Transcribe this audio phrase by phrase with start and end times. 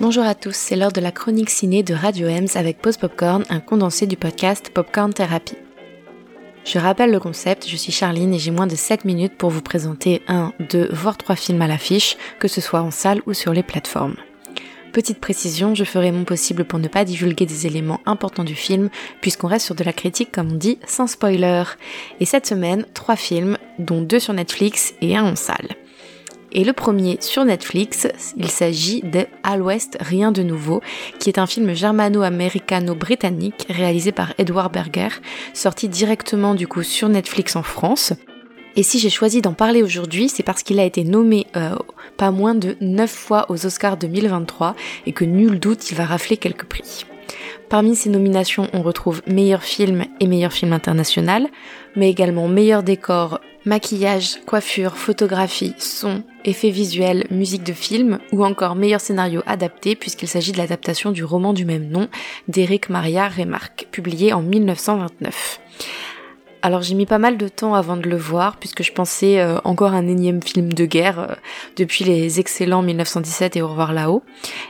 [0.00, 3.44] Bonjour à tous, c'est l'heure de la chronique ciné de Radio Ems avec Pause Popcorn,
[3.50, 5.54] un condensé du podcast Popcorn Therapy.
[6.64, 9.62] Je rappelle le concept, je suis Charline et j'ai moins de 7 minutes pour vous
[9.62, 13.52] présenter un, deux, voire trois films à l'affiche, que ce soit en salle ou sur
[13.52, 14.16] les plateformes.
[14.92, 18.90] Petite précision, je ferai mon possible pour ne pas divulguer des éléments importants du film,
[19.22, 21.64] puisqu'on reste sur de la critique comme on dit, sans spoiler.
[22.20, 25.68] Et cette semaine, trois films, dont deux sur Netflix et un en salle.
[26.54, 28.06] Et le premier sur Netflix,
[28.36, 30.82] il s'agit de À l'Ouest, rien de nouveau,
[31.18, 35.08] qui est un film germano-américano-britannique réalisé par Edward Berger,
[35.54, 38.12] sorti directement du coup sur Netflix en France.
[38.76, 41.74] Et si j'ai choisi d'en parler aujourd'hui, c'est parce qu'il a été nommé euh,
[42.18, 44.74] pas moins de 9 fois aux Oscars 2023
[45.06, 47.06] et que nul doute il va rafler quelques prix.
[47.70, 51.48] Parmi ces nominations, on retrouve meilleur film et meilleur film international,
[51.96, 58.74] mais également meilleur décor, maquillage, coiffure, photographie, son, effets visuels, musique de film, ou encore
[58.74, 62.08] meilleur scénario adapté puisqu'il s'agit de l'adaptation du roman du même nom
[62.48, 65.60] d'Éric Maria Remarque, publié en 1929.
[66.64, 69.58] Alors j'ai mis pas mal de temps avant de le voir puisque je pensais euh,
[69.64, 71.34] encore un énième film de guerre euh,
[71.76, 74.22] depuis les excellents 1917 et Au revoir là-haut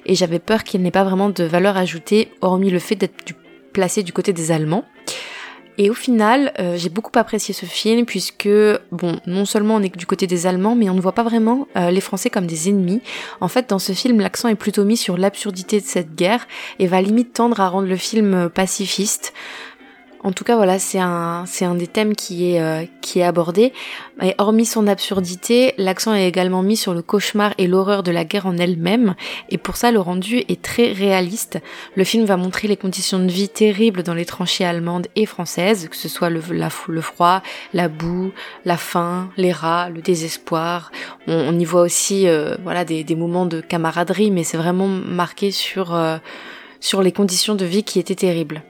[0.06, 3.34] et j'avais peur qu'il n'ait pas vraiment de valeur ajoutée hormis le fait d'être
[3.74, 4.84] placé du côté des Allemands.
[5.83, 8.48] Et au final, euh, j'ai beaucoup apprécié ce film puisque,
[8.92, 11.66] bon, non seulement on est du côté des Allemands, mais on ne voit pas vraiment
[11.74, 13.00] les Français comme des ennemis.
[13.41, 16.47] En fait, dans ce film, l'accent est plutôt mis sur l'absurdité de cette guerre
[16.78, 19.33] et va limite tendre à rendre le film pacifiste.
[20.24, 23.24] En tout cas, voilà, c'est un, c'est un des thèmes qui est, euh, qui est
[23.24, 23.72] abordé.
[24.22, 28.24] Et hormis son absurdité, l'accent est également mis sur le cauchemar et l'horreur de la
[28.24, 29.16] guerre en elle-même.
[29.50, 31.58] Et pour ça, le rendu est très réaliste.
[31.96, 35.88] Le film va montrer les conditions de vie terribles dans les tranchées allemandes et françaises,
[35.88, 37.42] que ce soit le, le froid,
[37.74, 38.30] la boue,
[38.64, 40.92] la faim, les rats, le désespoir.
[41.26, 45.50] On, y voit aussi, euh, voilà, des, des moments de camaraderie, mais c'est vraiment marqué
[45.50, 46.18] sur, euh,
[46.78, 48.62] sur les conditions de vie qui étaient terribles.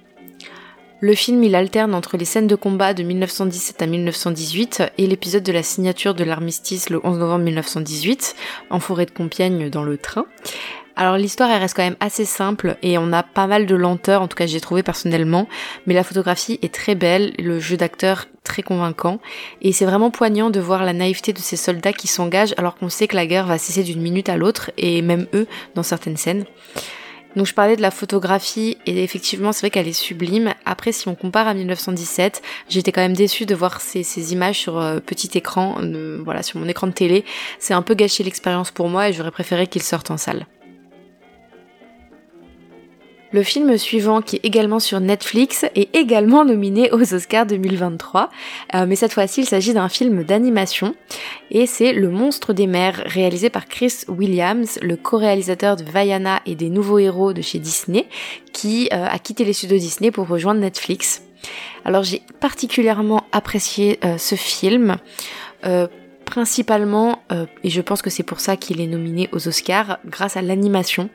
[1.05, 5.43] Le film, il alterne entre les scènes de combat de 1917 à 1918 et l'épisode
[5.43, 8.37] de la signature de l'armistice le 11 novembre 1918
[8.71, 10.27] en forêt de Compiègne dans le train.
[10.95, 14.23] Alors l'histoire elle reste quand même assez simple et on a pas mal de lenteur,
[14.23, 15.49] en tout cas j'ai trouvé personnellement,
[15.89, 19.19] mais la photographie est très belle, le jeu d'acteur très convaincant
[19.61, 22.89] et c'est vraiment poignant de voir la naïveté de ces soldats qui s'engagent alors qu'on
[22.89, 26.17] sait que la guerre va cesser d'une minute à l'autre et même eux dans certaines
[26.17, 26.45] scènes.
[27.37, 30.55] Donc je parlais de la photographie et effectivement c'est vrai qu'elle est sublime.
[30.65, 34.79] Après si on compare à 1917, j'étais quand même déçue de voir ces, images sur
[34.79, 37.25] euh, petit écran, euh, voilà sur mon écran de télé.
[37.59, 40.47] C'est un peu gâché l'expérience pour moi et j'aurais préféré qu'il sorte en salle.
[43.33, 48.29] Le film suivant, qui est également sur Netflix, est également nominé aux Oscars 2023,
[48.75, 50.95] euh, mais cette fois-ci il s'agit d'un film d'animation,
[51.51, 56.55] et c'est Le Monstre des Mers, réalisé par Chris Williams, le co-réalisateur de Vaiana et
[56.55, 58.07] des Nouveaux Héros de chez Disney,
[58.53, 61.23] qui euh, a quitté les studios Disney pour rejoindre Netflix.
[61.87, 64.97] Alors j'ai particulièrement apprécié euh, ce film
[66.33, 70.39] principalement, euh, et je pense que c'est pour ça qu'il est nominé aux Oscars, grâce
[70.39, 71.11] à l'animation.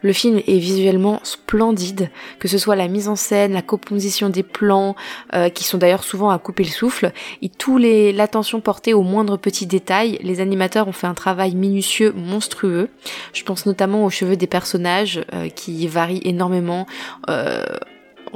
[0.00, 4.42] Le film est visuellement splendide, que ce soit la mise en scène, la composition des
[4.42, 4.96] plans,
[5.34, 7.12] euh, qui sont d'ailleurs souvent à couper le souffle,
[7.42, 10.18] et tout les l'attention portée aux moindres petits détails.
[10.22, 12.88] Les animateurs ont fait un travail minutieux, monstrueux.
[13.34, 16.86] Je pense notamment aux cheveux des personnages euh, qui varient énormément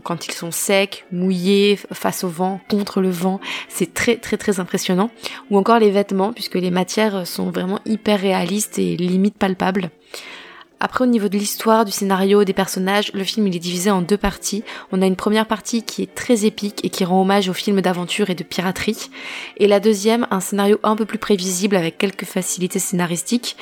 [0.02, 4.60] quand ils sont secs, mouillés, face au vent, contre le vent, c'est très très très
[4.60, 5.10] impressionnant.
[5.50, 9.90] Ou encore les vêtements, puisque les matières sont vraiment hyper réalistes et limite palpables.
[10.78, 14.02] Après au niveau de l'histoire, du scénario, des personnages, le film il est divisé en
[14.02, 14.62] deux parties.
[14.92, 17.80] On a une première partie qui est très épique et qui rend hommage aux films
[17.80, 19.08] d'aventure et de piraterie.
[19.56, 23.56] Et la deuxième, un scénario un peu plus prévisible avec quelques facilités scénaristiques.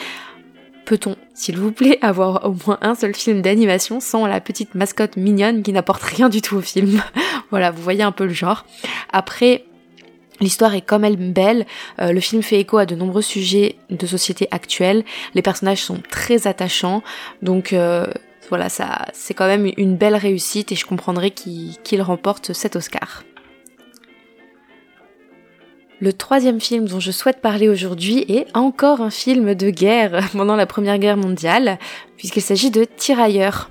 [0.84, 5.16] Peut-on, s'il vous plaît, avoir au moins un seul film d'animation sans la petite mascotte
[5.16, 7.02] mignonne qui n'apporte rien du tout au film?
[7.50, 8.66] Voilà, vous voyez un peu le genre.
[9.12, 9.64] Après,
[10.40, 11.64] L'histoire est comme elle belle,
[12.00, 16.02] euh, le film fait écho à de nombreux sujets de société actuelle, les personnages sont
[16.10, 17.04] très attachants,
[17.40, 18.06] donc euh,
[18.48, 23.22] voilà, ça c'est quand même une belle réussite et je comprendrais qu'il remporte cet Oscar.
[26.00, 30.56] Le troisième film dont je souhaite parler aujourd'hui est encore un film de guerre pendant
[30.56, 31.78] la Première Guerre mondiale,
[32.16, 33.70] puisqu'il s'agit de Tirailleurs.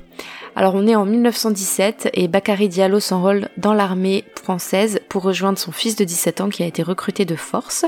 [0.56, 5.72] Alors on est en 1917 et Bakary Diallo s'enrôle dans l'armée française pour rejoindre son
[5.72, 7.86] fils de 17 ans qui a été recruté de force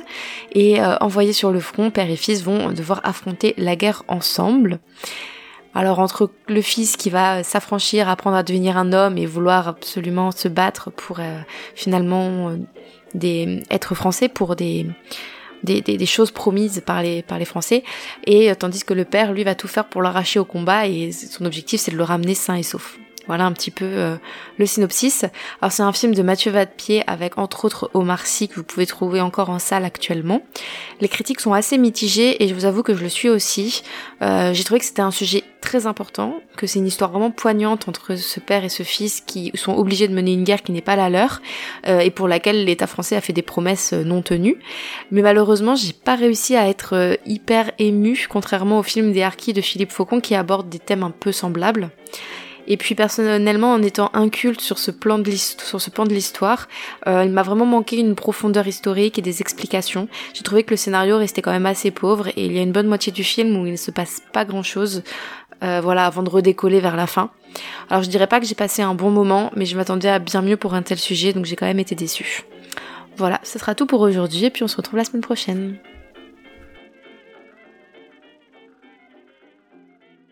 [0.51, 4.79] et euh, envoyé sur le front, père et fils vont devoir affronter la guerre ensemble.
[5.75, 10.31] Alors entre le fils qui va s'affranchir, apprendre à devenir un homme et vouloir absolument
[10.31, 11.39] se battre pour euh,
[11.75, 12.57] finalement euh,
[13.13, 14.87] des, être français pour des
[15.63, 17.83] des, choses promises par les, par les Français,
[18.25, 21.43] et tandis que le père, lui, va tout faire pour l'arracher au combat, et son
[21.43, 22.99] objectif, c'est de le ramener sain et sauf.
[23.27, 24.17] Voilà un petit peu euh,
[24.57, 25.25] le synopsis.
[25.61, 28.85] Alors c'est un film de Mathieu Vadepied avec entre autres Omar Sy que vous pouvez
[28.85, 30.41] trouver encore en salle actuellement.
[31.01, 33.81] Les critiques sont assez mitigées et je vous avoue que je le suis aussi.
[34.21, 37.87] Euh, j'ai trouvé que c'était un sujet très important, que c'est une histoire vraiment poignante
[37.89, 40.81] entre ce père et ce fils qui sont obligés de mener une guerre qui n'est
[40.81, 41.41] pas la leur
[41.87, 44.57] euh, et pour laquelle l'État français a fait des promesses non tenues.
[45.09, 49.61] Mais malheureusement j'ai pas réussi à être hyper ému contrairement au film des Harkis de
[49.61, 51.89] Philippe Faucon qui aborde des thèmes un peu semblables.
[52.67, 55.29] Et puis personnellement, en étant inculte sur ce plan de
[56.09, 56.67] l'histoire,
[57.07, 60.07] euh, il m'a vraiment manqué une profondeur historique et des explications.
[60.33, 62.71] J'ai trouvé que le scénario restait quand même assez pauvre et il y a une
[62.71, 65.03] bonne moitié du film où il ne se passe pas grand chose.
[65.63, 67.29] Euh, voilà, avant de redécoller vers la fin.
[67.89, 70.41] Alors je dirais pas que j'ai passé un bon moment, mais je m'attendais à bien
[70.41, 72.43] mieux pour un tel sujet, donc j'ai quand même été déçue.
[73.15, 75.77] Voilà, ce sera tout pour aujourd'hui et puis on se retrouve la semaine prochaine.